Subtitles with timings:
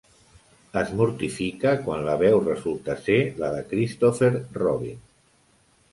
[0.79, 5.01] Es mortifica quan la veu resulta ser la de Christopher Robin.